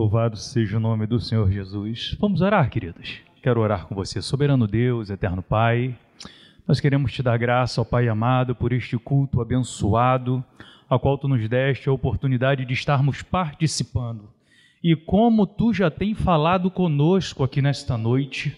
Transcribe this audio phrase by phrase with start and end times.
[0.00, 2.16] Louvado seja o nome do Senhor Jesus.
[2.18, 3.18] Vamos orar, queridos.
[3.42, 5.94] Quero orar com você, soberano Deus, eterno Pai.
[6.66, 10.42] Nós queremos te dar graça, ó Pai amado, por este culto abençoado,
[10.88, 14.30] ao qual tu nos deste a oportunidade de estarmos participando.
[14.82, 18.56] E como tu já tem falado conosco aqui nesta noite,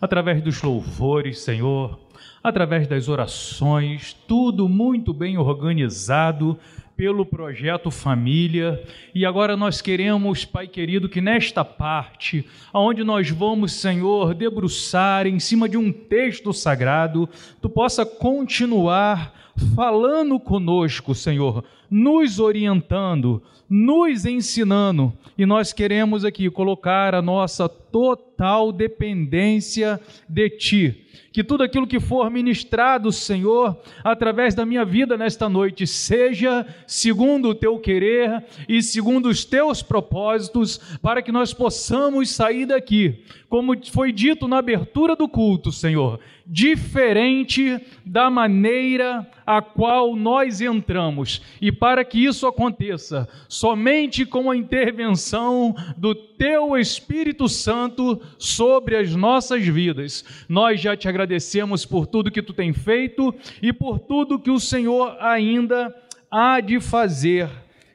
[0.00, 1.98] através dos louvores, Senhor,
[2.40, 6.56] através das orações, tudo muito bem organizado,
[6.96, 8.82] pelo projeto Família.
[9.14, 15.40] E agora nós queremos, Pai querido, que nesta parte, aonde nós vamos, Senhor, debruçar em
[15.40, 17.28] cima de um texto sagrado,
[17.60, 19.34] tu possa continuar
[19.74, 21.64] falando conosco, Senhor,
[21.94, 23.40] nos orientando,
[23.70, 31.00] nos ensinando, e nós queremos aqui colocar a nossa total dependência de Ti.
[31.32, 37.50] Que tudo aquilo que for ministrado, Senhor, através da minha vida nesta noite, seja segundo
[37.50, 43.72] o teu querer e segundo os teus propósitos, para que nós possamos sair daqui, como
[43.92, 51.40] foi dito na abertura do culto, Senhor, diferente da maneira a qual nós entramos.
[51.60, 59.14] E para que isso aconteça, somente com a intervenção do teu Espírito Santo sobre as
[59.14, 60.24] nossas vidas.
[60.48, 64.60] Nós já te agradecemos por tudo que tu tem feito e por tudo que o
[64.60, 65.94] Senhor ainda
[66.30, 67.48] há de fazer.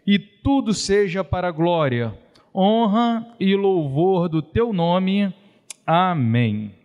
[0.05, 2.17] E tudo seja para a glória,
[2.53, 5.31] honra e louvor do teu nome.
[5.85, 6.78] Amém.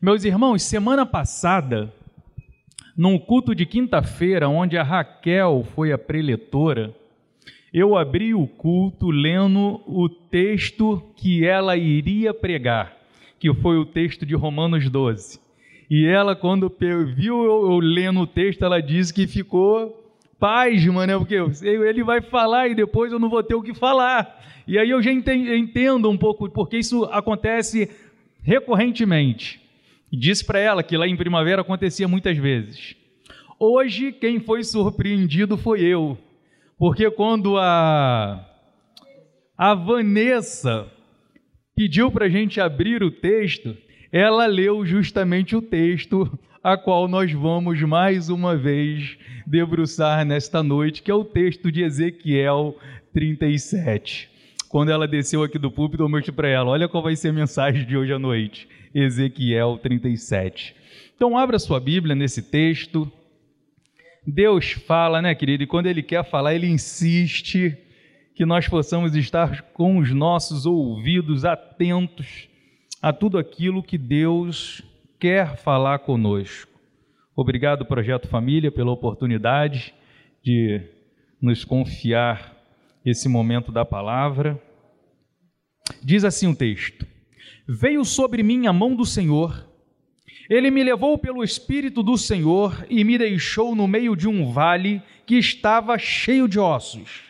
[0.00, 1.92] Meus irmãos, semana passada,
[2.96, 6.94] num culto de quinta-feira, onde a Raquel foi a preletora,
[7.74, 12.96] eu abri o culto lendo o texto que ela iria pregar,
[13.40, 15.40] que foi o texto de Romanos 12.
[15.90, 16.72] E ela, quando
[17.16, 21.18] viu eu, lendo o texto, ela disse que ficou pasma, né?
[21.18, 24.44] Porque ele vai falar e depois eu não vou ter o que falar.
[24.64, 27.90] E aí eu já entendo um pouco, porque isso acontece
[28.44, 29.66] recorrentemente.
[30.12, 32.96] Disse para ela que lá em primavera acontecia muitas vezes.
[33.58, 36.16] Hoje, quem foi surpreendido foi eu,
[36.78, 38.46] porque quando a,
[39.56, 40.90] a Vanessa
[41.74, 43.76] pediu para a gente abrir o texto,
[44.12, 51.02] ela leu justamente o texto a qual nós vamos mais uma vez debruçar nesta noite,
[51.02, 52.76] que é o texto de Ezequiel
[53.12, 54.37] 37.
[54.68, 57.32] Quando ela desceu aqui do púlpito, eu mostrei para ela: olha qual vai ser a
[57.32, 58.68] mensagem de hoje à noite.
[58.94, 60.76] Ezequiel 37.
[61.14, 63.10] Então, abra sua Bíblia nesse texto.
[64.26, 65.62] Deus fala, né, querido?
[65.62, 67.76] E quando Ele quer falar, Ele insiste
[68.34, 72.48] que nós possamos estar com os nossos ouvidos atentos
[73.00, 74.82] a tudo aquilo que Deus
[75.18, 76.70] quer falar conosco.
[77.34, 79.94] Obrigado, Projeto Família, pela oportunidade
[80.44, 80.82] de
[81.40, 82.57] nos confiar
[83.04, 84.60] esse momento da palavra.
[86.02, 87.06] Diz assim o texto:
[87.66, 89.68] Veio sobre mim a mão do Senhor,
[90.48, 95.02] ele me levou pelo Espírito do Senhor e me deixou no meio de um vale
[95.26, 97.24] que estava cheio de ossos,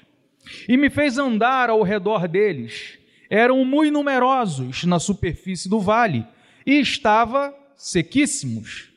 [0.68, 2.96] e me fez andar ao redor deles.
[3.28, 6.24] Eram muito numerosos na superfície do vale
[6.64, 8.88] e estava sequíssimos.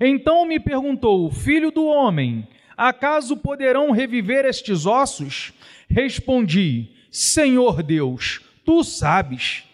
[0.00, 5.52] Então me perguntou: Filho do homem, acaso poderão reviver estes ossos?
[5.88, 9.64] Respondi: Senhor Deus, tu sabes.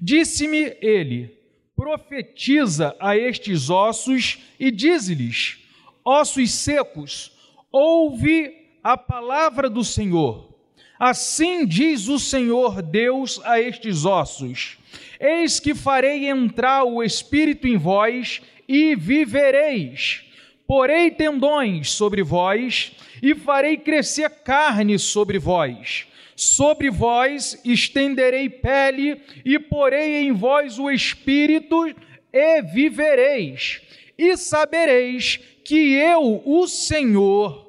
[0.00, 1.36] Disse-me ele:
[1.76, 5.58] Profetiza a estes ossos e dize-lhes:
[6.04, 7.32] Ossos secos,
[7.72, 8.52] ouve
[8.82, 10.54] a palavra do Senhor.
[10.98, 14.78] Assim diz o Senhor Deus a estes ossos:
[15.18, 20.24] Eis que farei entrar o espírito em vós e vivereis.
[20.66, 22.92] Porei tendões sobre vós
[23.22, 30.90] e farei crescer carne sobre vós Sobre vós estenderei pele e porei em vós o
[30.90, 31.86] espírito
[32.32, 33.80] e vivereis.
[34.18, 37.63] E sabereis que eu, o Senhor,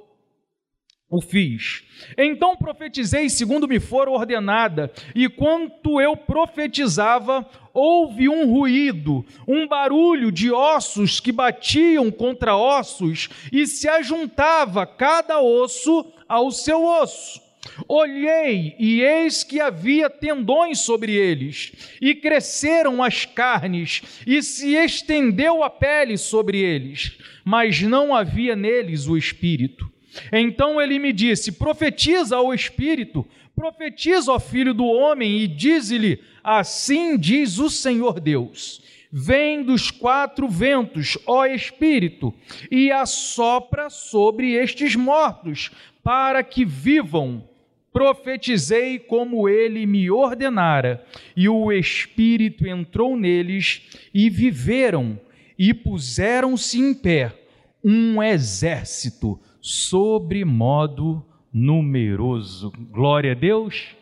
[1.09, 1.83] o fiz.
[2.17, 10.31] Então profetizei segundo me for ordenada, e quanto eu profetizava, houve um ruído, um barulho
[10.31, 17.43] de ossos que batiam contra ossos, e se ajuntava cada osso ao seu osso.
[17.87, 25.63] Olhei e eis que havia tendões sobre eles, e cresceram as carnes, e se estendeu
[25.63, 29.94] a pele sobre eles, mas não havia neles o espírito.
[30.31, 33.25] Então ele me disse: Profetiza ao espírito,
[33.55, 38.81] profetiza ao filho do homem, e dize-lhe: Assim diz o Senhor Deus.
[39.11, 42.33] Vem dos quatro ventos, ó Espírito,
[42.69, 45.71] e assopra sobre estes mortos,
[46.03, 47.41] para que vivam
[47.95, 51.01] profetizei como ele me ordenara,
[51.33, 53.83] e o Espírito entrou neles,
[54.13, 55.17] e viveram,
[55.57, 57.31] e puseram-se em pé
[57.81, 62.71] um exército sobre modo numeroso.
[62.91, 63.95] Glória a Deus.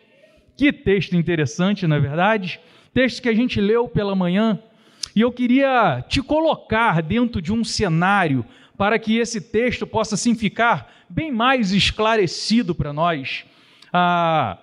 [0.54, 2.60] Que texto interessante, não é verdade?
[2.92, 4.62] Texto que a gente leu pela manhã,
[5.16, 8.44] e eu queria te colocar dentro de um cenário
[8.76, 13.46] para que esse texto possa assim ficar bem mais esclarecido para nós.
[13.90, 14.58] Ah,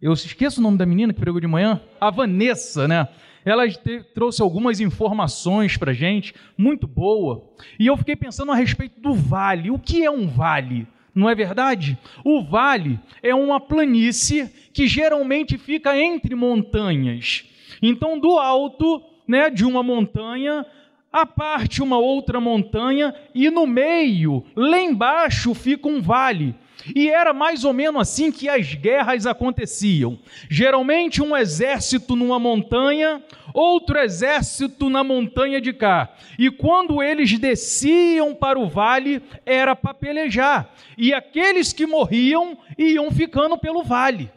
[0.00, 3.06] eu esqueço o nome da menina que pregou de manhã, a Vanessa, né?
[3.44, 7.50] Ela te, trouxe algumas informações para gente, muito boa.
[7.78, 9.70] E eu fiquei pensando a respeito do vale.
[9.70, 10.86] O que é um vale?
[11.14, 11.98] Não é verdade?
[12.24, 17.44] O vale é uma planície que geralmente fica entre montanhas.
[17.82, 20.64] Então, do alto né, de uma montanha,
[21.12, 26.54] a parte uma outra montanha e no meio, lá embaixo, fica um vale.
[26.94, 30.18] E era mais ou menos assim que as guerras aconteciam.
[30.48, 33.22] Geralmente um exército numa montanha,
[33.52, 36.12] outro exército na montanha de cá.
[36.38, 40.74] E quando eles desciam para o vale, era para pelejar.
[40.96, 44.30] E aqueles que morriam iam ficando pelo vale.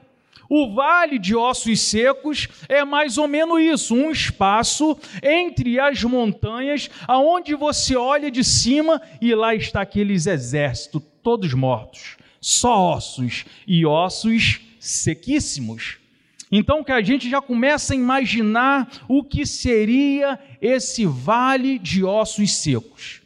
[0.49, 6.91] O vale de ossos secos é mais ou menos isso, um espaço entre as montanhas,
[7.07, 13.85] aonde você olha de cima e lá está aqueles exércitos todos mortos, só ossos e
[13.85, 15.97] ossos sequíssimos.
[16.51, 22.53] Então que a gente já começa a imaginar o que seria esse vale de ossos
[22.57, 23.21] secos.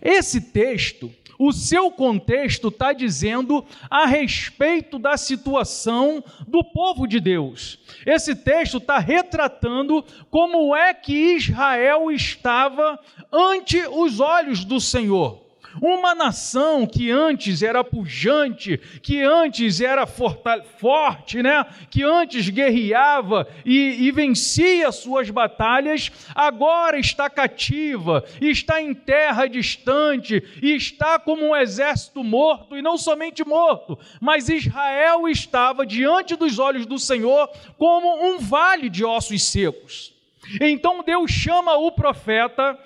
[0.00, 7.78] Esse texto o seu contexto está dizendo a respeito da situação do povo de Deus.
[8.06, 12.98] Esse texto está retratando como é que Israel estava
[13.32, 15.43] ante os olhos do Senhor.
[15.80, 21.66] Uma nação que antes era pujante, que antes era forte, né?
[21.90, 30.42] que antes guerreava e, e vencia suas batalhas, agora está cativa, está em terra distante,
[30.62, 36.58] e está como um exército morto, e não somente morto, mas Israel estava diante dos
[36.58, 40.14] olhos do Senhor como um vale de ossos secos.
[40.60, 42.78] Então Deus chama o profeta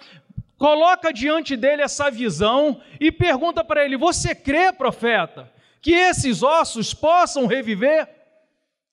[0.59, 5.51] coloca diante dele essa visão e pergunta para ele: Você crê, profeta,
[5.81, 8.09] que esses ossos possam reviver?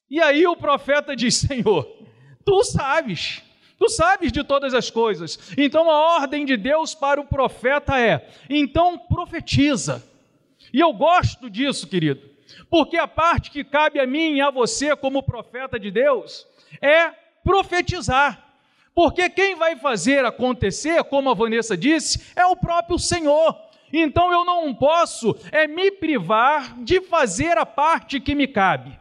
[0.10, 1.86] E aí o profeta diz: Senhor,
[2.46, 3.44] tu sabes.
[3.78, 5.38] Tu sabes de todas as coisas.
[5.58, 10.04] Então a ordem de Deus para o profeta é: então profetiza.
[10.72, 12.22] E eu gosto disso, querido,
[12.70, 16.46] porque a parte que cabe a mim e a você, como profeta de Deus,
[16.82, 17.12] é
[17.44, 18.45] profetizar.
[18.96, 23.54] Porque quem vai fazer acontecer, como a Vanessa disse, é o próprio Senhor.
[23.92, 28.98] Então eu não posso é me privar de fazer a parte que me cabe.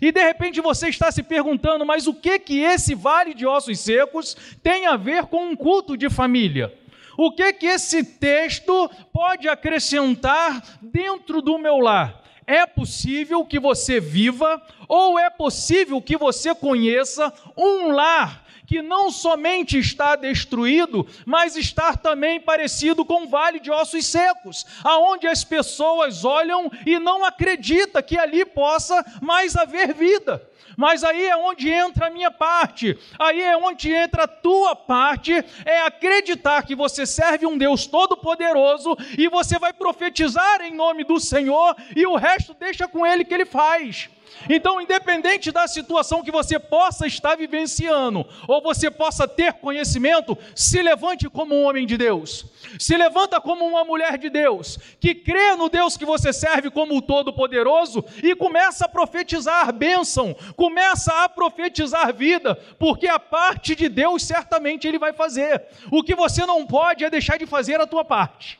[0.00, 3.78] E de repente você está se perguntando, mas o que que esse vale de ossos
[3.80, 6.72] secos tem a ver com um culto de família?
[7.16, 12.22] O que que esse texto pode acrescentar dentro do meu lar?
[12.46, 19.10] É possível que você viva ou é possível que você conheça um lar que não
[19.10, 25.42] somente está destruído, mas está também parecido com um vale de ossos secos, aonde as
[25.42, 30.46] pessoas olham e não acreditam que ali possa mais haver vida.
[30.76, 35.32] Mas aí é onde entra a minha parte, aí é onde entra a tua parte,
[35.64, 41.18] é acreditar que você serve um Deus todo-poderoso e você vai profetizar em nome do
[41.18, 44.10] Senhor e o resto deixa com ele que ele faz.
[44.48, 50.82] Então, independente da situação que você possa estar vivenciando, ou você possa ter conhecimento, se
[50.82, 52.46] levante como um homem de Deus.
[52.78, 56.96] Se levanta como uma mulher de Deus, que crê no Deus que você serve como
[56.96, 63.88] o Todo-Poderoso e começa a profetizar bênção, começa a profetizar vida, porque a parte de
[63.88, 65.64] Deus certamente ele vai fazer.
[65.90, 68.58] O que você não pode é deixar de fazer a tua parte.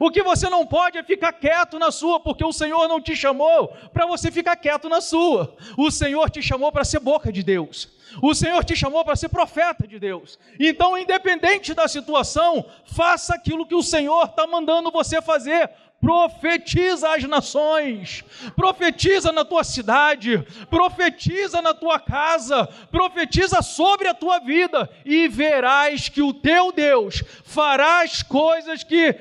[0.00, 3.14] O que você não pode é ficar quieto na sua, porque o Senhor não te
[3.14, 5.56] chamou para você ficar quieto na sua.
[5.76, 7.88] O Senhor te chamou para ser boca de Deus.
[8.20, 10.38] O Senhor te chamou para ser profeta de Deus.
[10.58, 15.70] Então, independente da situação, faça aquilo que o Senhor está mandando você fazer.
[16.00, 18.24] Profetiza as nações,
[18.56, 26.08] profetiza na tua cidade, profetiza na tua casa, profetiza sobre a tua vida e verás
[26.08, 29.16] que o teu Deus fará as coisas que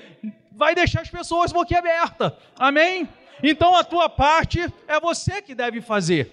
[0.51, 2.33] vai deixar as pessoas boquiabertas.
[2.57, 3.07] Amém?
[3.43, 6.31] Então a tua parte é você que deve fazer.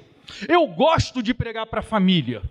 [0.48, 2.42] Eu gosto de pregar para a família.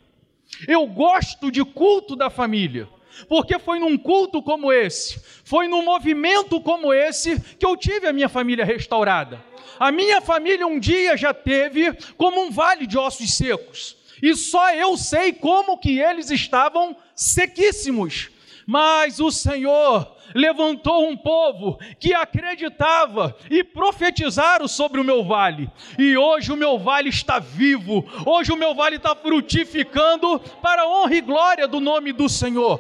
[0.68, 2.88] Eu gosto de culto da família.
[3.28, 8.14] Porque foi num culto como esse, foi num movimento como esse que eu tive a
[8.14, 9.44] minha família restaurada.
[9.80, 13.96] A minha família um dia já teve como um vale de ossos secos.
[14.22, 18.30] E só eu sei como que eles estavam sequíssimos.
[18.66, 25.70] Mas o Senhor levantou um povo que acreditava e profetizaram sobre o meu vale.
[25.98, 30.88] E hoje o meu vale está vivo, hoje o meu vale está frutificando para a
[30.88, 32.80] honra e glória do nome do Senhor.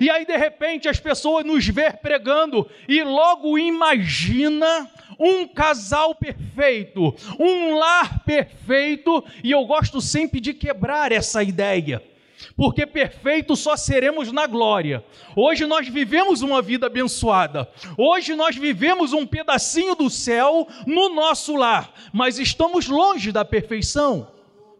[0.00, 7.14] E aí de repente as pessoas nos ver pregando e logo imagina um casal perfeito,
[7.38, 12.02] um lar perfeito, e eu gosto sempre de quebrar essa ideia.
[12.56, 15.04] Porque perfeito só seremos na glória.
[15.36, 17.68] Hoje nós vivemos uma vida abençoada.
[17.96, 24.28] Hoje nós vivemos um pedacinho do céu no nosso lar, mas estamos longe da perfeição.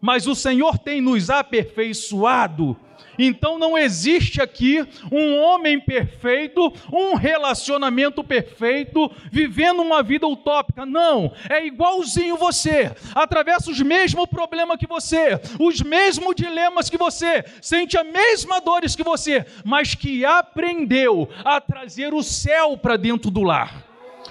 [0.01, 2.77] Mas o Senhor tem nos aperfeiçoado
[3.17, 10.85] então não existe aqui um homem perfeito, um relacionamento perfeito, vivendo uma vida utópica.
[10.85, 17.43] Não, é igualzinho você, atravessa os mesmos problemas que você, os mesmos dilemas que você,
[17.61, 23.31] sente as mesmas dores que você, mas que aprendeu a trazer o céu para dentro
[23.31, 23.85] do lar.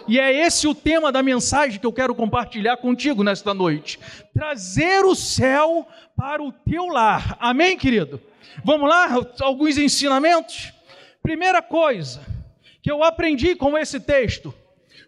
[0.07, 3.99] E é esse o tema da mensagem que eu quero compartilhar contigo nesta noite.
[4.35, 5.87] Trazer o céu
[6.17, 7.37] para o teu lar.
[7.41, 8.21] Amém, querido?
[8.63, 9.09] Vamos lá,
[9.41, 10.73] alguns ensinamentos.
[11.23, 12.21] Primeira coisa
[12.83, 14.55] que eu aprendi com esse texto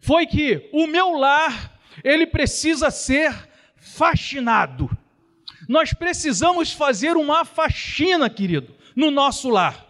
[0.00, 3.34] foi que o meu lar, ele precisa ser
[3.76, 4.90] faxinado.
[5.68, 9.85] Nós precisamos fazer uma faxina, querido, no nosso lar.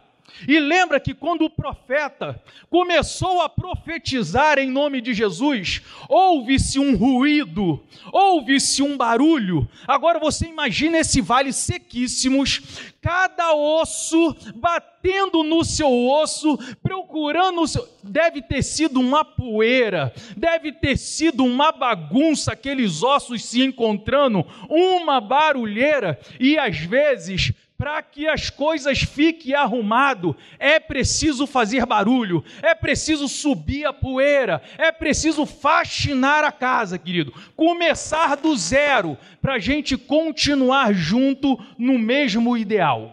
[0.46, 6.96] E lembra que quando o profeta começou a profetizar em nome de Jesus, houve-se um
[6.96, 9.68] ruído, houve-se um barulho.
[9.86, 17.88] Agora você imagina esse vale sequíssimos, cada osso batendo no seu osso, procurando o seu...
[18.02, 25.20] deve ter sido uma poeira, deve ter sido uma bagunça aqueles ossos se encontrando, uma
[25.20, 32.74] barulheira e às vezes para que as coisas fiquem arrumado, é preciso fazer barulho, é
[32.74, 37.34] preciso subir a poeira, é preciso faxinar a casa, querido.
[37.54, 43.12] Começar do zero, para a gente continuar junto no mesmo ideal.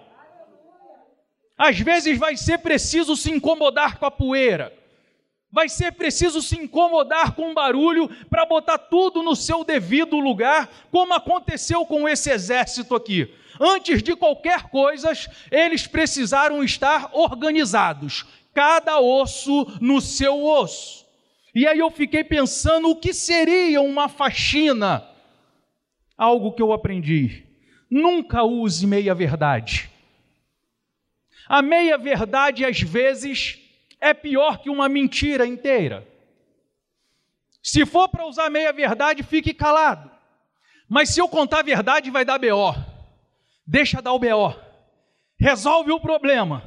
[1.58, 4.74] Às vezes vai ser preciso se incomodar com a poeira,
[5.52, 10.70] vai ser preciso se incomodar com o barulho para botar tudo no seu devido lugar,
[10.90, 13.30] como aconteceu com esse exército aqui
[13.60, 15.12] Antes de qualquer coisa,
[15.52, 21.06] eles precisaram estar organizados, cada osso no seu osso.
[21.54, 25.08] E aí eu fiquei pensando o que seria uma faxina.
[26.18, 27.44] Algo que eu aprendi.
[27.90, 29.90] Nunca use meia-verdade.
[31.48, 33.60] A meia-verdade, às vezes,
[34.02, 36.08] é pior que uma mentira inteira.
[37.62, 40.12] Se for para usar meia-verdade, fique calado.
[40.90, 42.93] Mas se eu contar a verdade, vai dar B.O.
[43.66, 44.56] Deixa dar o BO.
[45.40, 46.64] Resolve o problema,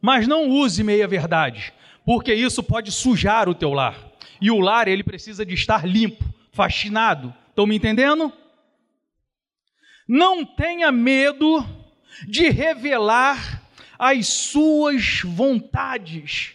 [0.00, 1.72] mas não use meia verdade,
[2.04, 3.96] porque isso pode sujar o teu lar.
[4.40, 7.34] E o lar ele precisa de estar limpo, faxinado.
[7.48, 8.32] Estão me entendendo?
[10.08, 11.64] Não tenha medo
[12.26, 13.62] de revelar
[13.98, 16.54] as suas vontades.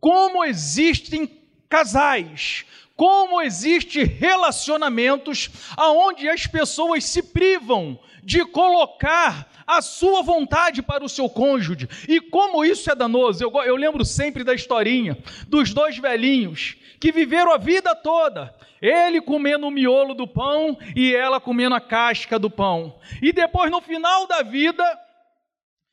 [0.00, 1.26] Como existem
[1.68, 2.64] casais
[2.98, 11.08] como existe relacionamentos aonde as pessoas se privam de colocar a sua vontade para o
[11.08, 11.88] seu cônjuge.
[12.08, 13.44] E como isso é danoso.
[13.44, 18.52] Eu, eu lembro sempre da historinha dos dois velhinhos que viveram a vida toda
[18.82, 22.98] ele comendo o miolo do pão e ela comendo a casca do pão.
[23.20, 24.84] E depois, no final da vida,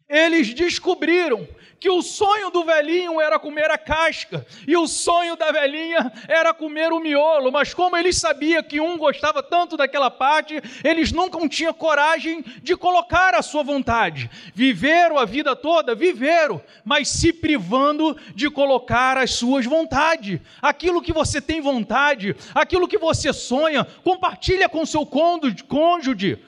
[0.08, 1.48] eles descobriram
[1.86, 6.52] que o sonho do velhinho era comer a casca e o sonho da velhinha era
[6.52, 11.38] comer o miolo, mas como eles sabiam que um gostava tanto daquela parte, eles nunca
[11.48, 14.32] tinham coragem de colocar a sua vontade.
[14.56, 20.40] Viveram a vida toda, viveram, mas se privando de colocar as suas vontades.
[20.64, 26.40] Aquilo que você tem vontade, aquilo que você sonha, compartilha com seu cônjuge.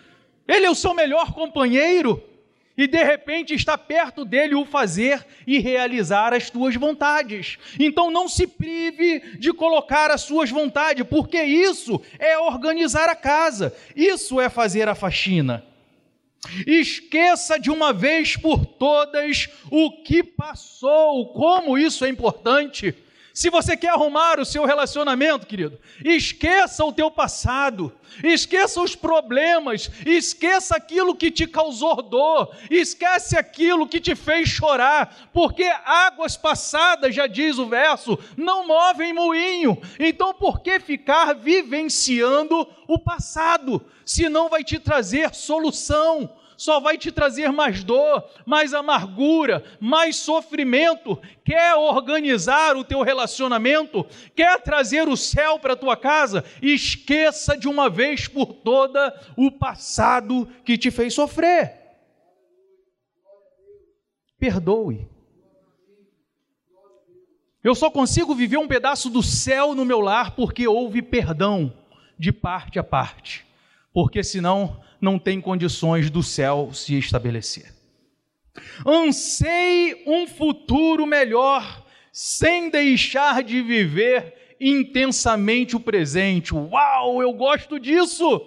[0.48, 2.24] Ele é o seu melhor companheiro
[2.78, 7.58] e de repente está perto dele o fazer e realizar as tuas vontades.
[7.80, 13.76] Então não se prive de colocar as suas vontades, porque isso é organizar a casa,
[13.96, 15.66] isso é fazer a faxina.
[16.68, 22.96] Esqueça de uma vez por todas o que passou, como isso é importante.
[23.38, 29.92] Se você quer arrumar o seu relacionamento, querido, esqueça o teu passado, esqueça os problemas,
[30.04, 37.14] esqueça aquilo que te causou dor, esquece aquilo que te fez chorar, porque águas passadas,
[37.14, 39.80] já diz o verso, não movem moinho.
[40.00, 46.28] Então, por que ficar vivenciando o passado, se não vai te trazer solução?
[46.58, 51.22] Só vai te trazer mais dor, mais amargura, mais sofrimento.
[51.46, 54.06] Quer organizar o teu relacionamento?
[54.36, 56.44] Quer trazer o céu para a tua casa?
[56.62, 61.76] Esqueça de uma vez por toda o passado que te fez sofrer.
[64.40, 65.08] Perdoe.
[67.64, 71.74] Eu só consigo viver um pedaço do céu no meu lar porque houve perdão
[72.18, 73.47] de parte a parte.
[73.98, 77.74] Porque senão não tem condições do céu se estabelecer.
[78.86, 86.54] Ansei um futuro melhor, sem deixar de viver intensamente o presente.
[86.54, 88.40] Uau, eu gosto disso!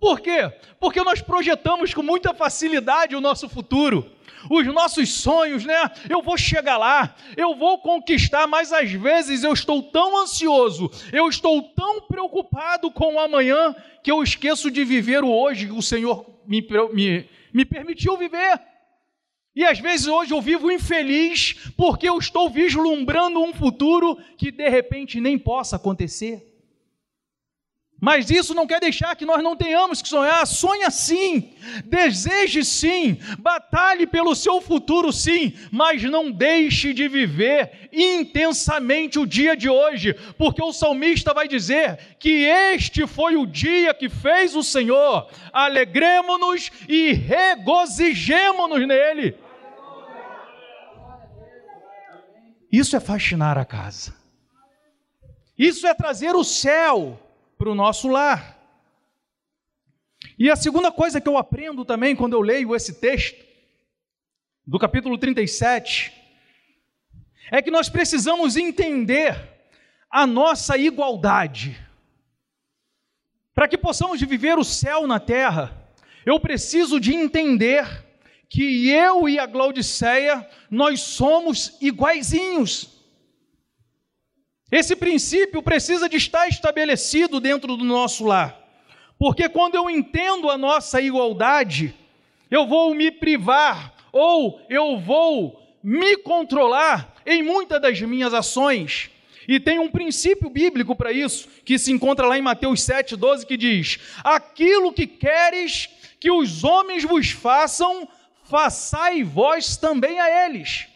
[0.00, 0.50] Por quê?
[0.80, 4.10] Porque nós projetamos com muita facilidade o nosso futuro
[4.50, 5.90] os nossos sonhos, né?
[6.08, 11.28] Eu vou chegar lá, eu vou conquistar, mas às vezes eu estou tão ansioso, eu
[11.28, 15.82] estou tão preocupado com o amanhã, que eu esqueço de viver o hoje que o
[15.82, 18.60] Senhor me, me, me permitiu viver.
[19.54, 24.68] E às vezes hoje eu vivo infeliz porque eu estou vislumbrando um futuro que de
[24.68, 26.55] repente nem possa acontecer.
[27.98, 30.46] Mas isso não quer deixar que nós não tenhamos que sonhar.
[30.46, 31.54] Sonha sim,
[31.86, 39.56] deseje sim, batalhe pelo seu futuro sim, mas não deixe de viver intensamente o dia
[39.56, 44.62] de hoje, porque o salmista vai dizer que este foi o dia que fez o
[44.62, 45.30] Senhor.
[45.50, 49.38] Alegremos-nos e regozijemos-nos nele.
[52.70, 54.14] Isso é fascinar a casa.
[55.56, 57.18] Isso é trazer o céu
[57.56, 58.56] para o nosso lar.
[60.38, 63.44] E a segunda coisa que eu aprendo também quando eu leio esse texto,
[64.66, 66.12] do capítulo 37,
[67.50, 69.36] é que nós precisamos entender
[70.10, 71.80] a nossa igualdade.
[73.54, 75.88] Para que possamos viver o céu na terra,
[76.26, 78.04] eu preciso de entender
[78.48, 82.95] que eu e a Glaudiceia, nós somos iguaizinhos.
[84.70, 88.58] Esse princípio precisa de estar estabelecido dentro do nosso lar.
[89.18, 91.94] Porque quando eu entendo a nossa igualdade,
[92.50, 99.08] eu vou me privar ou eu vou me controlar em muitas das minhas ações.
[99.46, 103.56] E tem um princípio bíblico para isso, que se encontra lá em Mateus 7,12, que
[103.56, 108.08] diz: Aquilo que queres que os homens vos façam,
[108.42, 110.86] façai vós também a eles.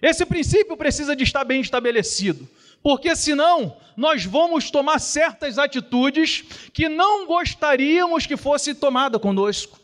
[0.00, 2.48] Esse princípio precisa de estar bem estabelecido
[2.82, 9.78] porque senão nós vamos tomar certas atitudes que não gostaríamos que fosse tomada conosco.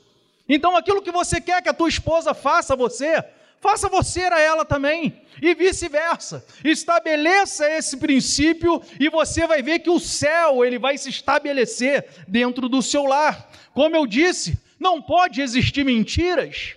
[0.48, 3.24] Então, aquilo que você quer que a tua esposa faça a você,
[3.61, 6.46] faça você a ela também, e vice-versa.
[6.62, 12.68] Estabeleça esse princípio e você vai ver que o céu ele vai se estabelecer dentro
[12.68, 13.50] do seu lar.
[13.72, 16.76] Como eu disse, não pode existir mentiras,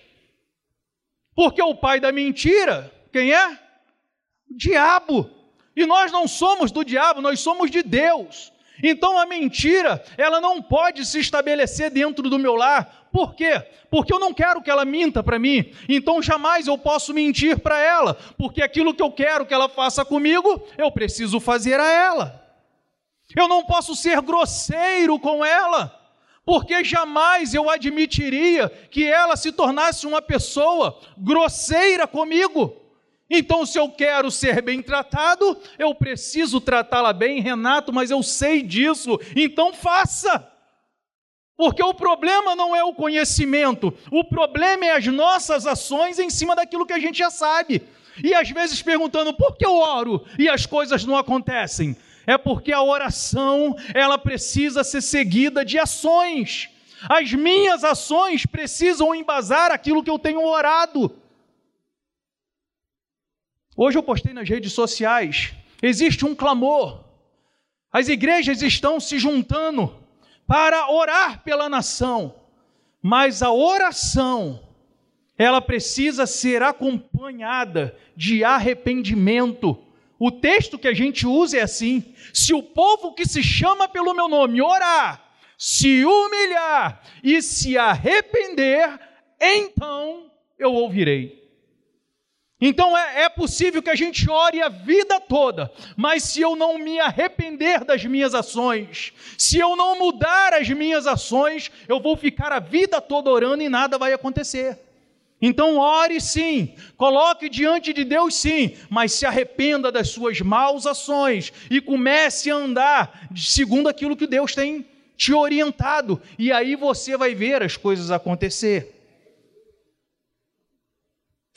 [1.36, 3.52] porque o pai da mentira, quem é?
[4.50, 5.37] O diabo.
[5.78, 8.52] E nós não somos do diabo, nós somos de Deus.
[8.82, 13.08] Então a mentira, ela não pode se estabelecer dentro do meu lar.
[13.12, 13.64] Por quê?
[13.88, 15.72] Porque eu não quero que ela minta para mim.
[15.88, 20.04] Então jamais eu posso mentir para ela, porque aquilo que eu quero que ela faça
[20.04, 22.44] comigo, eu preciso fazer a ela.
[23.36, 25.94] Eu não posso ser grosseiro com ela,
[26.44, 32.87] porque jamais eu admitiria que ela se tornasse uma pessoa grosseira comigo.
[33.30, 38.62] Então, se eu quero ser bem tratado, eu preciso tratá-la bem, Renato, mas eu sei
[38.62, 40.50] disso, então faça.
[41.58, 46.56] Porque o problema não é o conhecimento, o problema é as nossas ações em cima
[46.56, 47.82] daquilo que a gente já sabe.
[48.24, 51.98] E às vezes perguntando por que eu oro e as coisas não acontecem.
[52.26, 56.70] É porque a oração, ela precisa ser seguida de ações.
[57.10, 61.16] As minhas ações precisam embasar aquilo que eu tenho orado.
[63.80, 67.06] Hoje eu postei nas redes sociais: existe um clamor.
[67.94, 69.96] As igrejas estão se juntando
[70.48, 72.34] para orar pela nação,
[73.02, 74.68] mas a oração
[75.38, 79.78] ela precisa ser acompanhada de arrependimento.
[80.18, 84.16] O texto que a gente usa é assim: se o povo que se chama pelo
[84.16, 85.24] meu nome orar,
[85.56, 89.00] se humilhar e se arrepender,
[89.40, 91.37] então eu ouvirei.
[92.60, 96.80] Então é, é, possível que a gente ore a vida toda, mas se eu não
[96.80, 102.52] me arrepender das minhas ações, se eu não mudar as minhas ações, eu vou ficar
[102.52, 104.80] a vida toda orando e nada vai acontecer.
[105.40, 111.54] Então ore sim, coloque diante de Deus sim, mas se arrependa das suas maus ações
[111.70, 114.84] e comece a andar segundo aquilo que Deus tem
[115.16, 118.97] te orientado, e aí você vai ver as coisas acontecer.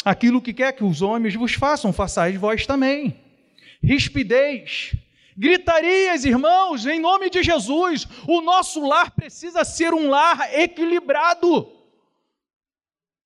[0.05, 3.21] Aquilo que quer que os homens vos façam, façais vós também.
[3.83, 4.95] Rispidez,
[5.37, 11.71] gritarias, irmãos, em nome de Jesus, o nosso lar precisa ser um lar equilibrado.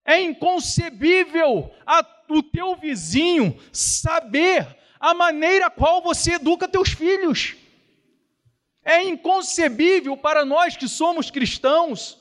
[0.04, 4.66] É inconcebível a, o teu vizinho saber
[4.98, 7.54] a maneira qual você educa teus filhos.
[8.84, 12.18] É inconcebível para nós que somos cristãos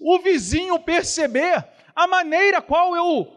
[0.00, 3.35] o vizinho perceber a maneira qual eu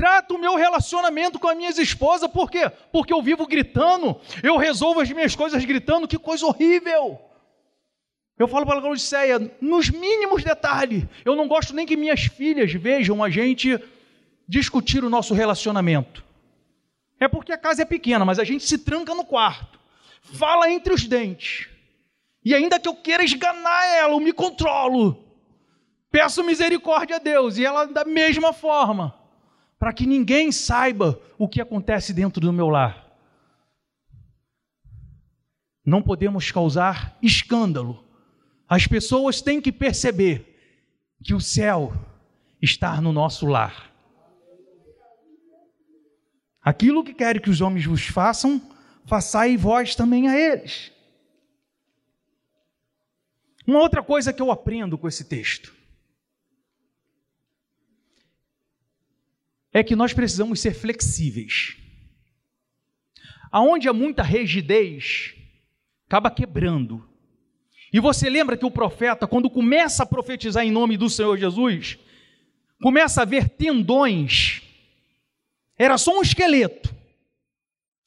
[0.00, 2.70] trato o meu relacionamento com as minhas esposas, por quê?
[2.90, 7.20] Porque eu vivo gritando, eu resolvo as minhas coisas gritando, que coisa horrível.
[8.38, 12.72] Eu falo para a Laodiceia, nos mínimos detalhes, eu não gosto nem que minhas filhas
[12.72, 13.78] vejam a gente
[14.48, 16.24] discutir o nosso relacionamento.
[17.20, 19.78] É porque a casa é pequena, mas a gente se tranca no quarto,
[20.22, 21.68] fala entre os dentes.
[22.42, 25.22] E ainda que eu queira esganar ela, eu me controlo.
[26.10, 29.19] Peço misericórdia a Deus, e ela da mesma forma
[29.80, 33.10] para que ninguém saiba o que acontece dentro do meu lar.
[35.82, 38.04] Não podemos causar escândalo.
[38.68, 40.46] As pessoas têm que perceber
[41.24, 41.94] que o céu
[42.60, 43.90] está no nosso lar.
[46.60, 48.60] Aquilo que querem que os homens vos façam,
[49.06, 50.92] façai vós também a eles.
[53.66, 55.79] Uma outra coisa que eu aprendo com esse texto
[59.72, 61.76] é que nós precisamos ser flexíveis.
[63.50, 65.34] Aonde há muita rigidez,
[66.06, 67.08] acaba quebrando.
[67.92, 71.98] E você lembra que o profeta, quando começa a profetizar em nome do Senhor Jesus,
[72.80, 74.62] começa a ver tendões,
[75.76, 76.94] era só um esqueleto,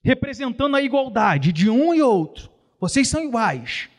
[0.04, 2.50] representando a igualdade de um e outro.
[2.80, 3.90] Vocês são iguais.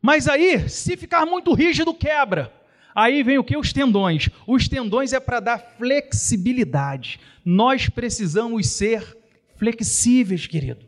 [0.00, 2.52] Mas aí, se ficar muito rígido, quebra.
[2.94, 3.56] Aí vem o que?
[3.56, 4.28] Os tendões.
[4.46, 7.20] Os tendões é para dar flexibilidade.
[7.44, 9.16] Nós precisamos ser
[9.56, 10.86] flexíveis, querido.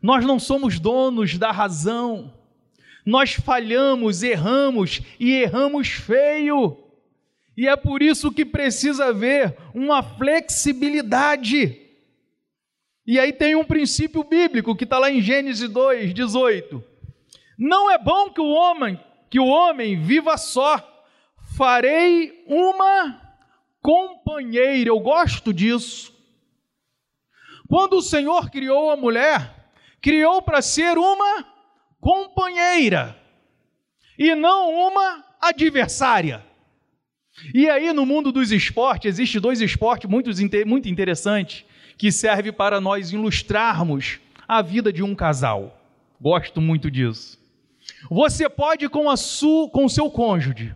[0.00, 2.34] Nós não somos donos da razão.
[3.04, 6.78] Nós falhamos, erramos e erramos feio.
[7.56, 11.78] E é por isso que precisa haver uma flexibilidade.
[13.06, 16.82] E aí tem um princípio bíblico que está lá em Gênesis 2, 18.
[17.58, 18.98] Não é bom que o homem
[19.32, 21.06] que o homem viva só,
[21.56, 23.18] farei uma
[23.80, 24.90] companheira.
[24.90, 26.12] Eu gosto disso.
[27.66, 31.46] Quando o Senhor criou a mulher, criou para ser uma
[31.98, 33.18] companheira
[34.18, 36.44] e não uma adversária.
[37.54, 40.28] E aí, no mundo dos esportes, existe dois esportes muito,
[40.66, 41.64] muito interessantes
[41.96, 45.80] que servem para nós ilustrarmos a vida de um casal.
[46.20, 47.41] Gosto muito disso.
[48.10, 49.14] Você pode com a
[49.72, 50.74] com o seu cônjuge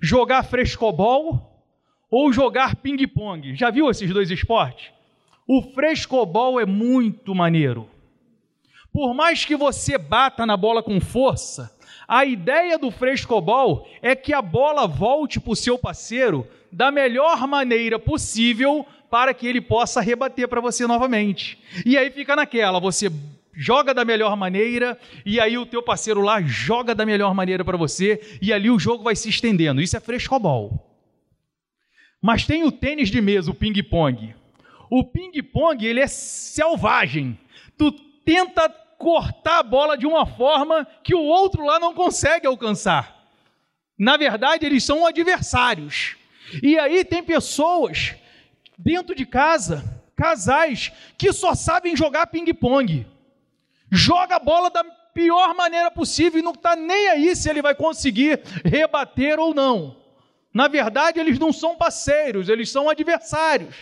[0.00, 1.64] jogar frescobol
[2.10, 3.54] ou jogar ping-pong.
[3.54, 4.90] Já viu esses dois esportes?
[5.46, 7.88] O frescobol é muito maneiro.
[8.92, 11.74] Por mais que você bata na bola com força,
[12.06, 17.46] a ideia do frescobol é que a bola volte para o seu parceiro da melhor
[17.46, 21.58] maneira possível para que ele possa rebater para você novamente.
[21.86, 23.10] E aí fica naquela, você
[23.54, 27.76] joga da melhor maneira e aí o teu parceiro lá joga da melhor maneira para
[27.76, 29.80] você e ali o jogo vai se estendendo.
[29.80, 30.88] Isso é frescobol.
[32.20, 34.34] Mas tem o tênis de mesa, o ping-pong.
[34.88, 37.38] O ping-pong, ele é selvagem.
[37.76, 37.90] Tu
[38.24, 43.26] tenta cortar a bola de uma forma que o outro lá não consegue alcançar.
[43.98, 46.16] Na verdade, eles são adversários.
[46.62, 48.14] E aí tem pessoas
[48.78, 53.06] dentro de casa, casais, que só sabem jogar ping-pong
[53.92, 57.74] joga a bola da pior maneira possível e não está nem aí se ele vai
[57.74, 59.94] conseguir rebater ou não.
[60.54, 63.74] Na verdade, eles não são parceiros, eles são adversários.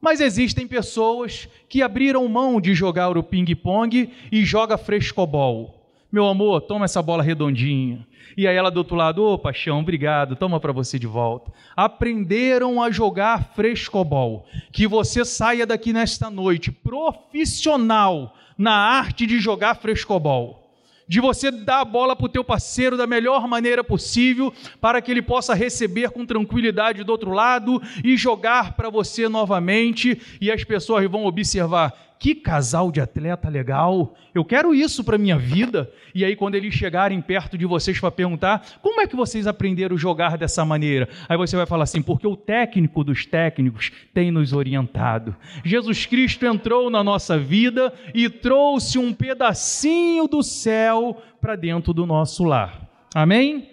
[0.00, 5.78] Mas existem pessoas que abriram mão de jogar o ping-pong e joga frescobol.
[6.10, 8.04] Meu amor, toma essa bola redondinha.
[8.36, 11.52] E aí ela do outro lado, ô oh, paixão, obrigado, toma para você de volta.
[11.76, 14.46] Aprenderam a jogar frescobol.
[14.72, 20.60] Que você saia daqui nesta noite profissional na arte de jogar frescobol.
[21.08, 25.10] de você dar a bola para o teu parceiro da melhor maneira possível, para que
[25.10, 30.64] ele possa receber com tranquilidade do outro lado e jogar para você novamente, e as
[30.64, 35.90] pessoas vão observar que casal de atleta legal, eu quero isso para minha vida.
[36.14, 39.96] E aí, quando eles chegarem perto de vocês para perguntar, como é que vocês aprenderam
[39.96, 41.08] a jogar dessa maneira?
[41.28, 45.34] Aí você vai falar assim, porque o técnico dos técnicos tem nos orientado.
[45.64, 52.06] Jesus Cristo entrou na nossa vida e trouxe um pedacinho do céu para dentro do
[52.06, 52.88] nosso lar.
[53.12, 53.68] Amém?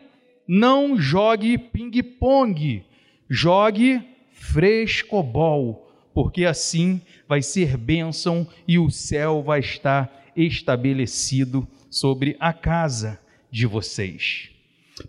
[0.48, 2.84] Não jogue ping-pong,
[3.30, 5.89] jogue frescobol
[6.22, 13.18] porque assim vai ser bênção e o céu vai estar estabelecido sobre a casa
[13.50, 14.50] de vocês.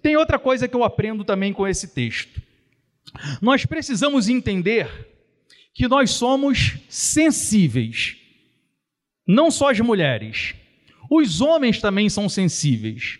[0.01, 2.41] Tem outra coisa que eu aprendo também com esse texto.
[3.43, 4.89] Nós precisamos entender
[5.75, 8.17] que nós somos sensíveis.
[9.27, 10.55] Não só as mulheres,
[11.11, 13.19] os homens também são sensíveis.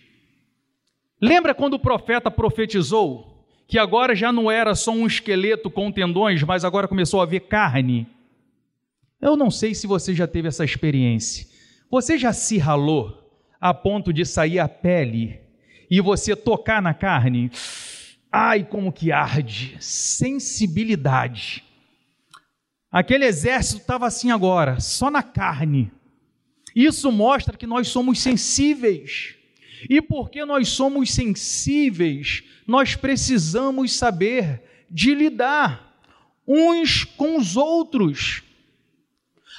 [1.21, 3.30] Lembra quando o profeta profetizou
[3.71, 7.41] que agora já não era só um esqueleto com tendões, mas agora começou a ver
[7.41, 8.05] carne.
[9.23, 11.47] Eu não sei se você já teve essa experiência.
[11.89, 13.17] Você já se ralou
[13.61, 15.39] a ponto de sair a pele
[15.89, 17.49] e você tocar na carne?
[18.33, 19.77] Ai, como que arde!
[19.79, 21.63] Sensibilidade.
[22.91, 25.93] Aquele exército estava assim agora, só na carne.
[26.75, 29.37] Isso mostra que nós somos sensíveis.
[29.89, 35.95] E porque nós somos sensíveis, nós precisamos saber de lidar
[36.47, 38.43] uns com os outros.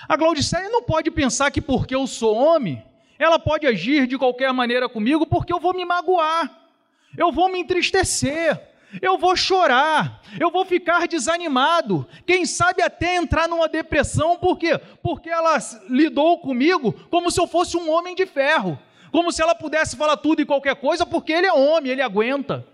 [0.07, 2.83] A Glaudicéia não pode pensar que porque eu sou homem,
[3.17, 6.69] ela pode agir de qualquer maneira comigo porque eu vou me magoar,
[7.17, 8.59] eu vou me entristecer,
[9.01, 14.77] eu vou chorar, eu vou ficar desanimado, quem sabe até entrar numa depressão, por quê?
[15.01, 15.57] Porque ela
[15.87, 18.77] lidou comigo como se eu fosse um homem de ferro
[19.11, 22.65] como se ela pudesse falar tudo e qualquer coisa, porque ele é homem, ele aguenta.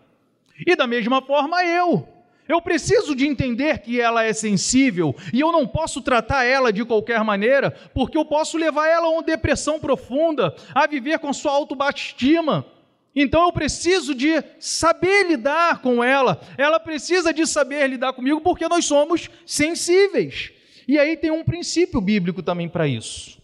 [0.65, 2.08] E da mesma forma eu.
[2.47, 6.86] Eu preciso de entender que ela é sensível e eu não posso tratar ela de
[6.86, 11.52] qualquer maneira, porque eu posso levar ela a uma depressão profunda, a viver com sua
[11.52, 12.65] autoestima.
[13.13, 18.67] Então eu preciso de saber lidar com ela, ela precisa de saber lidar comigo, porque
[18.69, 20.52] nós somos sensíveis.
[20.88, 23.38] E aí tem um princípio bíblico também para isso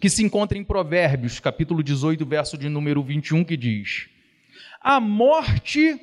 [0.00, 4.08] que se encontra em Provérbios, capítulo 18, verso de número 21, que diz:
[4.80, 5.98] A morte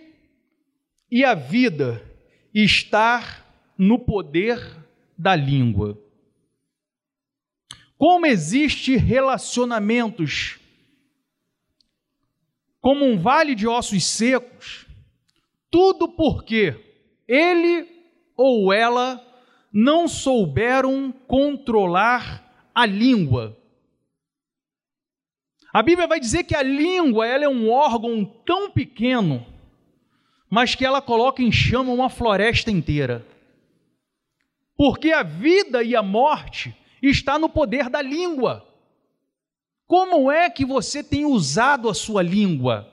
[1.12, 2.02] e a vida
[2.54, 3.46] estar
[3.78, 4.60] no poder
[5.18, 6.00] da língua.
[7.98, 10.60] Como existe relacionamentos
[12.86, 14.86] como um vale de ossos secos,
[15.72, 16.76] tudo porque
[17.28, 17.88] ele
[18.38, 19.26] ou ela
[19.74, 23.58] não souberam controlar a língua.
[25.76, 29.46] A Bíblia vai dizer que a língua ela é um órgão tão pequeno,
[30.50, 33.28] mas que ela coloca em chama uma floresta inteira.
[34.78, 38.66] Porque a vida e a morte está no poder da língua.
[39.86, 42.90] Como é que você tem usado a sua língua?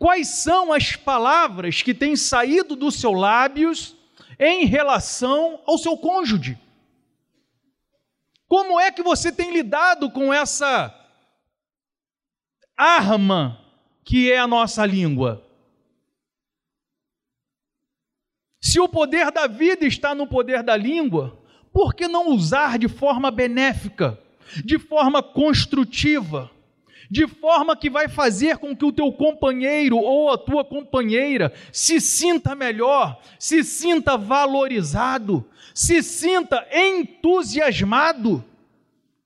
[0.00, 3.94] Quais são as palavras que têm saído dos seus lábios
[4.36, 6.58] em relação ao seu cônjuge?
[8.48, 10.94] Como é que você tem lidado com essa
[12.76, 13.62] arma
[14.04, 15.44] que é a nossa língua?
[18.60, 22.88] Se o poder da vida está no poder da língua, por que não usar de
[22.88, 24.18] forma benéfica,
[24.64, 26.50] de forma construtiva,
[27.10, 32.00] de forma que vai fazer com que o teu companheiro ou a tua companheira se
[32.00, 35.44] sinta melhor, se sinta valorizado,
[35.74, 38.44] se sinta entusiasmado.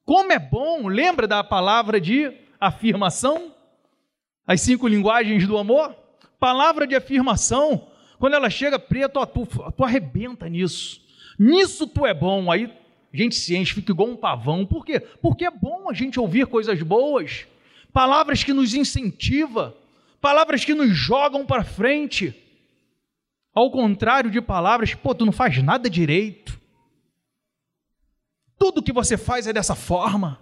[0.04, 3.52] Como é bom, lembra da palavra de afirmação?
[4.46, 5.94] As cinco linguagens do amor?
[6.38, 7.88] Palavra de afirmação.
[8.18, 11.00] Quando ela chega, preto, tu, tu arrebenta nisso.
[11.38, 12.50] Nisso tu é bom.
[12.50, 12.72] Aí
[13.12, 14.64] a gente se enche, fica igual um pavão.
[14.64, 15.00] Por quê?
[15.00, 17.46] Porque é bom a gente ouvir coisas boas,
[17.92, 19.74] palavras que nos incentivam,
[20.20, 22.34] palavras que nos jogam para frente.
[23.54, 26.58] Ao contrário de palavras, pô, tu não faz nada direito.
[28.58, 30.40] Tudo que você faz é dessa forma.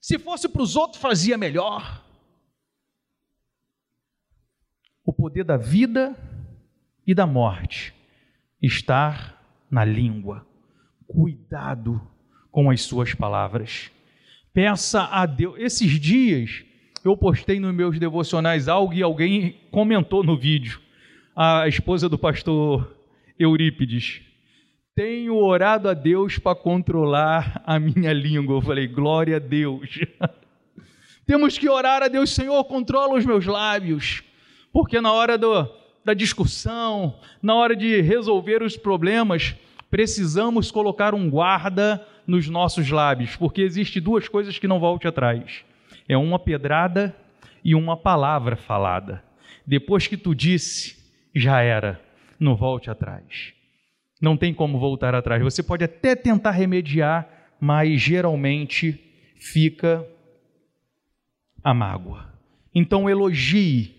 [0.00, 2.04] Se fosse para os outros, fazia melhor.
[5.04, 6.14] O poder da vida
[7.06, 7.94] e da morte
[8.60, 9.40] está
[9.70, 10.46] na língua.
[11.06, 12.00] Cuidado
[12.50, 13.90] com as suas palavras.
[14.56, 15.56] Peça a Deus.
[15.58, 16.64] Esses dias
[17.04, 20.80] eu postei nos meus devocionais algo e alguém comentou no vídeo
[21.36, 22.90] a esposa do pastor
[23.38, 24.22] Eurípides.
[24.94, 28.56] tenho orado a Deus para controlar a minha língua.
[28.56, 29.98] Eu falei, glória a Deus.
[31.26, 34.22] Temos que orar a Deus, Senhor, controla os meus lábios,
[34.72, 35.70] porque na hora do,
[36.02, 39.54] da discussão, na hora de resolver os problemas,
[39.90, 45.64] precisamos colocar um guarda nos nossos lábios, porque existe duas coisas que não volte atrás:
[46.08, 47.14] é uma pedrada
[47.64, 49.22] e uma palavra falada.
[49.66, 50.96] Depois que tu disse,
[51.34, 52.00] já era,
[52.38, 53.52] não volte atrás.
[54.20, 55.42] Não tem como voltar atrás.
[55.42, 57.28] Você pode até tentar remediar,
[57.60, 58.98] mas geralmente
[59.38, 60.06] fica
[61.62, 62.32] a mágoa.
[62.74, 63.94] Então elogie.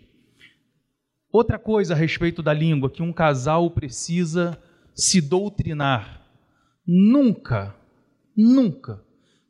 [1.31, 4.57] Outra coisa a respeito da língua que um casal precisa
[4.95, 6.21] se doutrinar.
[6.85, 7.75] Nunca,
[8.37, 9.03] nunca,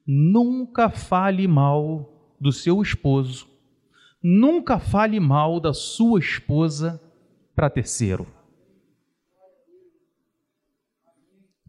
[0.05, 3.47] nunca fale mal do seu esposo.
[4.23, 7.01] Nunca fale mal da sua esposa
[7.53, 8.25] para terceiro.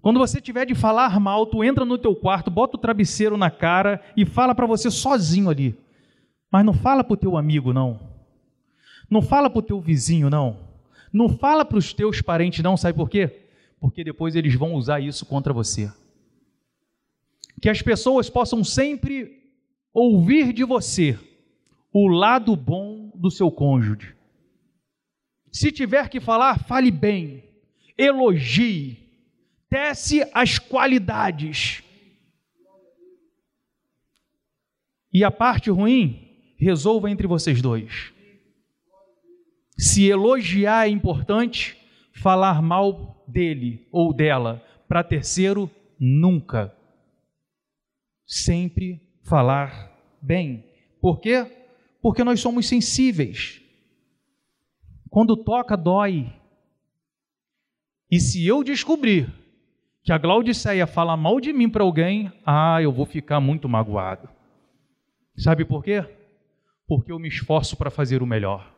[0.00, 3.50] Quando você tiver de falar mal, tu entra no teu quarto, bota o travesseiro na
[3.50, 5.78] cara e fala para você sozinho ali.
[6.50, 8.00] Mas não fala para o teu amigo, não.
[9.11, 10.59] Não fala para o teu vizinho, não.
[11.12, 12.76] Não fala para os teus parentes, não.
[12.76, 13.48] Sabe por quê?
[13.81, 15.92] Porque depois eles vão usar isso contra você.
[17.61, 19.42] Que as pessoas possam sempre
[19.92, 21.18] ouvir de você
[21.92, 24.14] o lado bom do seu cônjuge.
[25.51, 27.42] Se tiver que falar, fale bem,
[27.97, 28.99] elogie,
[29.68, 31.83] tece as qualidades.
[35.12, 38.12] E a parte ruim, resolva entre vocês dois.
[39.77, 41.77] Se elogiar é importante,
[42.12, 46.75] falar mal dele ou dela para terceiro, nunca.
[48.29, 49.91] Sempre falar
[50.23, 50.64] bem.
[51.01, 51.45] Por quê?
[52.01, 53.61] Porque nós somos sensíveis.
[55.11, 56.33] Quando toca, dói.
[58.09, 59.29] E se eu descobrir
[60.05, 64.29] que a Glaudiceia fala mal de mim para alguém, ah, eu vou ficar muito magoado.
[65.37, 66.05] Sabe por quê?
[66.88, 68.75] porque eu me esforço para fazer o melhor.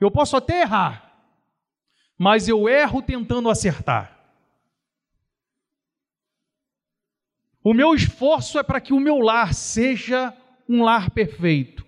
[0.00, 1.12] Eu posso até errar,
[2.16, 4.16] mas eu erro tentando acertar.
[7.68, 10.34] O meu esforço é para que o meu lar seja
[10.66, 11.84] um lar perfeito.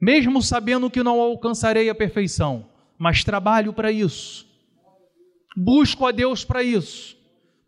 [0.00, 2.66] Mesmo sabendo que não alcançarei a perfeição,
[2.98, 4.44] mas trabalho para isso.
[5.56, 7.16] Busco a Deus para isso,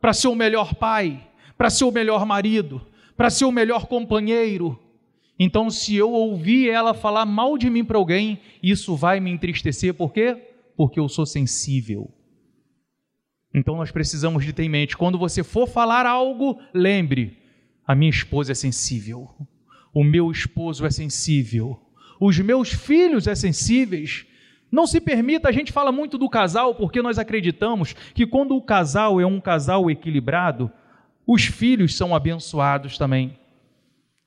[0.00, 2.84] para ser o melhor pai, para ser o melhor marido,
[3.16, 4.76] para ser o melhor companheiro,
[5.38, 9.92] então, se eu ouvir ela falar mal de mim para alguém, isso vai me entristecer,
[9.92, 10.34] por quê?
[10.74, 12.10] Porque eu sou sensível.
[13.56, 17.38] Então, nós precisamos de ter em mente: quando você for falar algo, lembre,
[17.86, 19.30] a minha esposa é sensível,
[19.94, 21.80] o meu esposo é sensível,
[22.20, 24.26] os meus filhos é sensíveis.
[24.70, 28.60] Não se permita, a gente fala muito do casal porque nós acreditamos que quando o
[28.60, 30.70] casal é um casal equilibrado,
[31.26, 33.38] os filhos são abençoados também.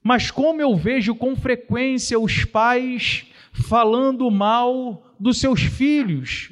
[0.02, 6.52] Mas como eu vejo com frequência os pais falando mal dos seus filhos.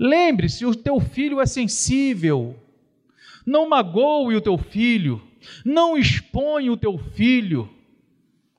[0.00, 2.56] Lembre-se, o teu filho é sensível.
[3.44, 5.20] Não magoe o teu filho,
[5.62, 7.68] não expõe o teu filho,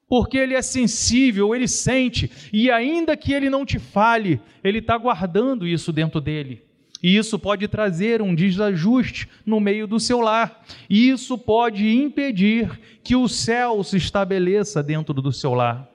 [0.08, 4.96] porque ele é sensível, ele sente, e ainda que ele não te fale, ele está
[4.98, 6.62] guardando isso dentro dele.
[7.02, 10.64] E isso pode trazer um desajuste no meio do seu lar.
[10.88, 15.90] E isso pode impedir que o céu se estabeleça dentro do seu lar.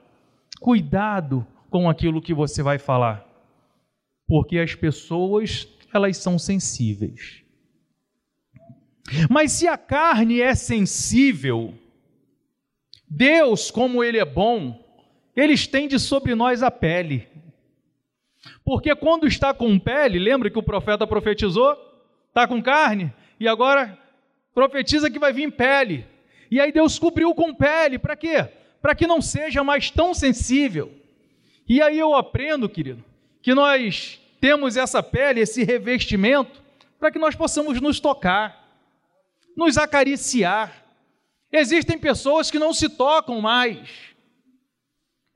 [0.59, 3.26] Cuidado com aquilo que você vai falar.
[4.27, 7.43] Porque as pessoas, elas são sensíveis.
[9.31, 11.75] Mas se a carne é sensível,
[13.09, 14.85] Deus, como ele é bom,
[15.35, 17.29] ele estende sobre nós a pele.
[18.65, 21.77] Porque quando está com pele, lembra que o profeta profetizou?
[22.29, 23.99] Está com carne, e agora
[24.55, 26.07] profetiza que vai vir pele.
[26.51, 28.49] E aí Deus cobriu com pele, para quê?
[28.81, 30.93] Para que não seja mais tão sensível.
[31.69, 33.05] E aí eu aprendo, querido,
[33.47, 36.61] que nós temos essa pele, esse revestimento,
[36.99, 38.69] para que nós possamos nos tocar,
[39.57, 40.85] nos acariciar.
[41.53, 43.89] Existem pessoas que não se tocam mais.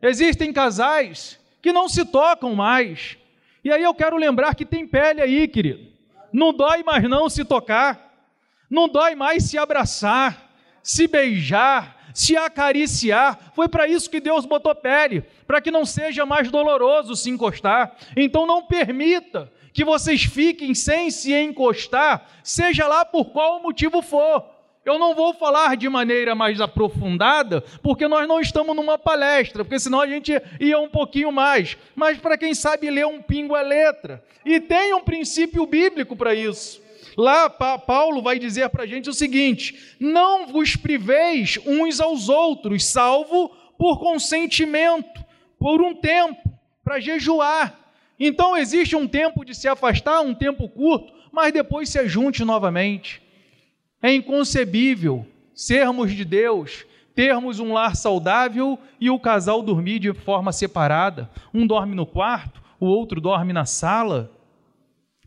[0.03, 3.17] Existem casais que não se tocam mais.
[3.63, 5.87] E aí eu quero lembrar que tem pele aí, querido.
[6.33, 8.13] Não dói mais não se tocar.
[8.69, 10.51] Não dói mais se abraçar,
[10.83, 13.53] se beijar, se acariciar.
[13.55, 17.97] Foi para isso que Deus botou pele, para que não seja mais doloroso se encostar.
[18.17, 24.45] Então não permita que vocês fiquem sem se encostar, seja lá por qual motivo for.
[24.85, 29.79] Eu não vou falar de maneira mais aprofundada, porque nós não estamos numa palestra, porque
[29.79, 31.77] senão a gente ia um pouquinho mais.
[31.95, 34.25] Mas para quem sabe ler um pingo é letra.
[34.45, 36.81] E tem um princípio bíblico para isso.
[37.17, 42.85] Lá, Paulo vai dizer para a gente o seguinte: não vos priveis uns aos outros,
[42.85, 43.49] salvo
[43.79, 45.25] por consentimento,
[45.59, 46.51] por um tempo,
[46.85, 47.79] para jejuar.
[48.19, 53.23] Então existe um tempo de se afastar, um tempo curto, mas depois se ajunte novamente.
[54.03, 56.85] É inconcebível sermos de Deus,
[57.15, 61.31] termos um lar saudável e o casal dormir de forma separada.
[61.53, 64.31] Um dorme no quarto, o outro dorme na sala.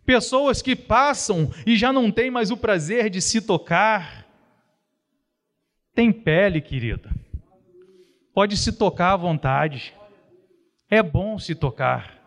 [0.05, 4.25] Pessoas que passam e já não têm mais o prazer de se tocar.
[5.95, 7.09] Tem pele, querida.
[8.33, 9.93] Pode se tocar à vontade.
[10.89, 12.21] É bom se tocar.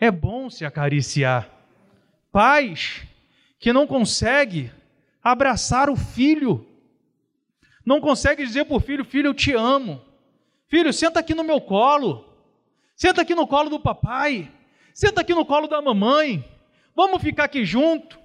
[0.00, 1.50] É bom se acariciar.
[2.30, 3.06] Pais
[3.58, 4.70] que não consegue
[5.22, 6.66] abraçar o filho.
[7.84, 10.00] Não consegue dizer para o filho: Filho, eu te amo.
[10.68, 12.24] Filho, senta aqui no meu colo.
[12.94, 14.50] Senta aqui no colo do papai.
[14.98, 16.44] Senta aqui no colo da mamãe.
[16.92, 18.18] Vamos ficar aqui junto.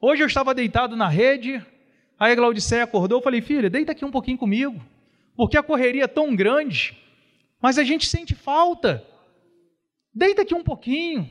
[0.00, 1.62] Hoje eu estava deitado na rede.
[2.18, 3.18] Aí a Glaudiceia acordou.
[3.18, 4.82] Eu falei: Filha, deita aqui um pouquinho comigo.
[5.36, 6.96] Porque a correria é tão grande.
[7.60, 9.04] Mas a gente sente falta.
[10.14, 11.28] Deita aqui um pouquinho.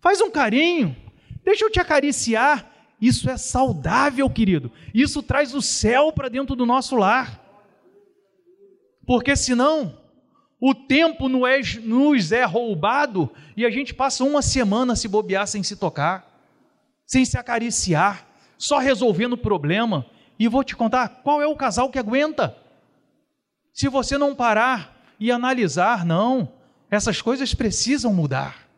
[0.00, 0.96] Faz um carinho.
[1.44, 2.68] Deixa eu te acariciar.
[3.00, 4.72] Isso é saudável, querido.
[4.92, 7.40] Isso traz o céu para dentro do nosso lar.
[9.06, 9.96] Porque senão,
[10.60, 15.76] o tempo nos é roubado e a gente passa uma semana se bobear sem se
[15.76, 16.28] tocar,
[17.06, 20.04] sem se acariciar, só resolvendo o problema.
[20.38, 22.56] E vou te contar qual é o casal que aguenta.
[23.72, 26.48] Se você não parar e analisar, não,
[26.90, 28.68] essas coisas precisam mudar.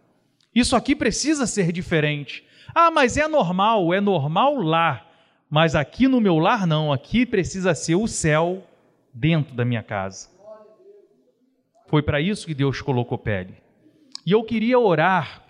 [0.54, 2.44] Isso aqui precisa ser diferente.
[2.74, 5.06] Ah, mas é normal, é normal lá.
[5.48, 8.66] Mas aqui no meu lar não, aqui precisa ser o céu
[9.12, 10.28] dentro da minha casa.
[11.90, 13.56] Foi para isso que Deus colocou pele.
[14.24, 15.44] E eu queria orar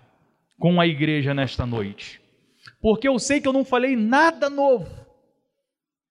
[0.58, 2.18] com a igreja nesta noite,
[2.80, 4.88] porque eu sei que eu não falei nada novo.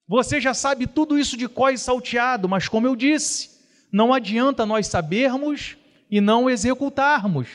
[0.08, 3.60] Você já sabe tudo isso de có e salteado, mas como eu disse,
[3.92, 5.76] não adianta nós sabermos
[6.12, 7.48] e não executarmos.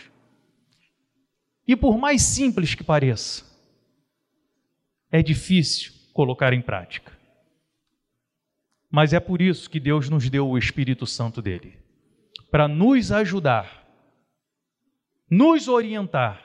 [1.68, 3.44] E por mais simples que pareça,
[5.12, 7.12] é difícil colocar em prática.
[8.90, 11.83] Mas é por isso que Deus nos deu o Espírito Santo dele
[12.54, 13.84] para nos ajudar,
[15.28, 16.40] nos orientar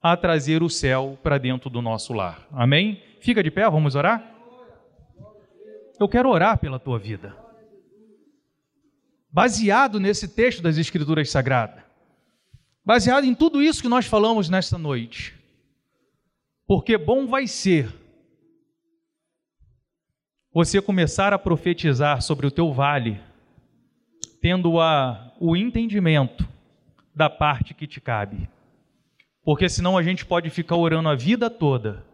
[0.00, 2.48] a trazer o céu para dentro do nosso lar.
[2.50, 3.02] Amém?
[3.20, 4.24] Fica de pé, vamos orar?
[6.00, 7.36] Eu quero orar pela tua vida.
[9.30, 11.84] Baseado nesse texto das Escrituras Sagradas
[12.82, 15.38] baseado em tudo isso que nós falamos nesta noite.
[16.66, 17.92] Porque bom vai ser
[20.50, 23.20] você começar a profetizar sobre o teu vale,
[24.40, 26.46] tendo a, o entendimento
[27.14, 28.48] da parte que te cabe.
[29.44, 32.04] Porque senão a gente pode ficar orando a vida toda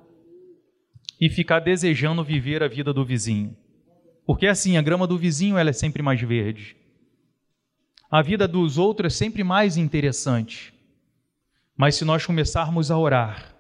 [1.20, 3.56] e ficar desejando viver a vida do vizinho.
[4.26, 6.76] Porque assim, a grama do vizinho ela é sempre mais verde
[8.12, 10.74] a vida dos outros é sempre mais interessante.
[11.74, 13.54] Mas se nós começarmos a orar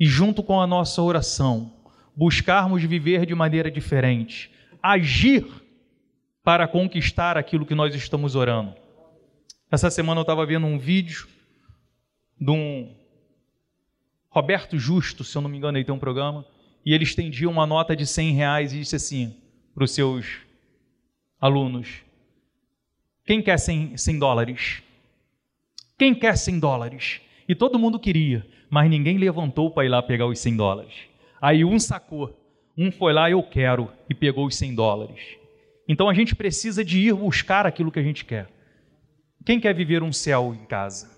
[0.00, 1.70] e, junto com a nossa oração,
[2.16, 4.50] buscarmos viver de maneira diferente,
[4.82, 5.46] agir
[6.42, 8.74] para conquistar aquilo que nós estamos orando.
[9.70, 11.26] Essa semana eu estava vendo um vídeo
[12.38, 12.94] de um
[14.28, 16.44] Roberto Justo, se eu não me engano, ele tem um programa,
[16.84, 19.36] e ele estendia uma nota de 100 reais e disse assim
[19.74, 20.26] para os seus
[21.40, 22.02] alunos:
[23.24, 24.82] quem quer 100, 100 dólares?
[25.96, 27.20] Quem quer 100 dólares?
[27.48, 30.94] E todo mundo queria, mas ninguém levantou para ir lá pegar os 100 dólares.
[31.40, 32.36] Aí um sacou,
[32.76, 35.41] um foi lá, eu quero, e pegou os 100 dólares.
[35.88, 38.48] Então a gente precisa de ir buscar aquilo que a gente quer.
[39.44, 41.10] Quem quer viver um céu em casa?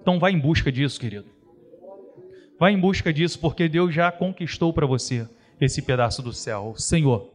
[0.00, 1.26] Então vai em busca disso, querido.
[2.58, 5.28] Vai em busca disso, porque Deus já conquistou para você
[5.60, 6.74] esse pedaço do céu.
[6.76, 7.30] Senhor,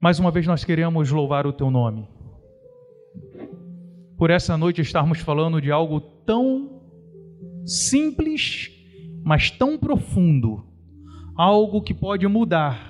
[0.00, 2.08] mais uma vez nós queremos louvar o teu nome.
[4.16, 6.80] Por essa noite estarmos falando de algo tão
[7.66, 8.70] simples,
[9.22, 10.64] mas tão profundo,
[11.36, 12.89] algo que pode mudar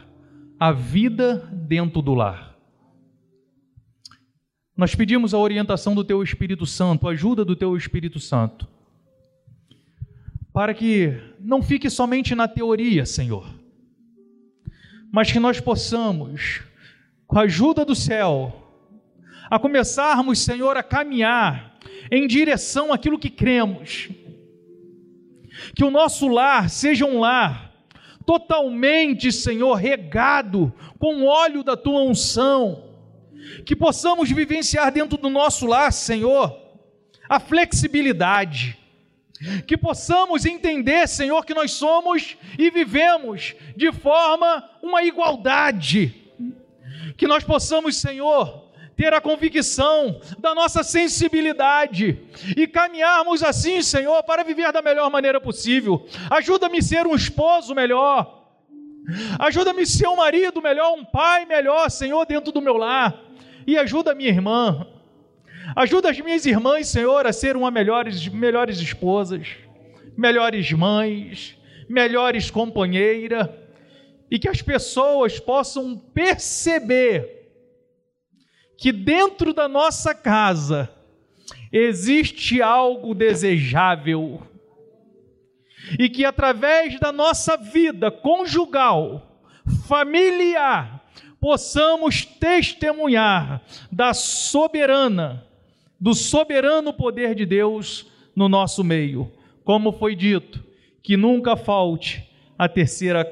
[0.61, 2.55] a vida dentro do lar.
[4.77, 8.69] Nós pedimos a orientação do teu Espírito Santo, a ajuda do teu Espírito Santo,
[10.53, 13.49] para que não fique somente na teoria, Senhor,
[15.11, 16.61] mas que nós possamos
[17.27, 18.71] com a ajuda do céu,
[19.51, 21.79] a começarmos, Senhor, a caminhar
[22.11, 24.11] em direção àquilo que cremos.
[25.75, 27.70] Que o nosso lar seja um lar
[28.31, 32.85] totalmente, Senhor, regado com o óleo da tua unção.
[33.67, 36.57] Que possamos vivenciar dentro do nosso lar, Senhor,
[37.29, 38.79] a flexibilidade,
[39.67, 46.31] Que possamos entender, Senhor, que nós somos e vivemos de forma uma igualdade.
[47.17, 48.70] Que nós possamos, Senhor,
[49.01, 52.21] ter a convicção da nossa sensibilidade
[52.55, 56.07] e caminharmos assim, Senhor, para viver da melhor maneira possível.
[56.29, 58.45] Ajuda-me a ser um esposo melhor.
[59.39, 63.19] Ajuda-me a ser um marido melhor, um pai melhor, Senhor, dentro do meu lar.
[63.67, 64.87] E ajuda a minha irmã.
[65.75, 69.49] Ajuda as minhas irmãs, Senhor, a ser uma melhores, melhores esposas,
[70.15, 71.57] melhores mães,
[71.89, 73.49] melhores companheiras.
[74.31, 77.40] E que as pessoas possam perceber
[78.81, 80.91] que dentro da nossa casa
[81.71, 84.41] existe algo desejável
[85.99, 89.39] e que através da nossa vida conjugal,
[89.87, 91.05] familiar,
[91.39, 93.61] possamos testemunhar
[93.93, 95.47] da soberana,
[96.01, 99.31] do soberano poder de Deus no nosso meio.
[99.63, 100.65] Como foi dito,
[101.03, 102.27] que nunca falte
[102.59, 103.31] a terceira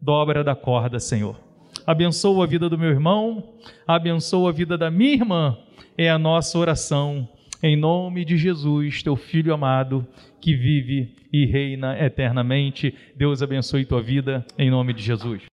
[0.00, 1.43] dobra da corda, Senhor
[1.86, 3.54] abençoa a vida do meu irmão,
[3.86, 5.58] abençoa a vida da minha irmã,
[5.96, 7.28] é a nossa oração.
[7.62, 10.06] Em nome de Jesus, teu filho amado,
[10.40, 12.94] que vive e reina eternamente.
[13.16, 15.42] Deus abençoe tua vida, em nome de Jesus.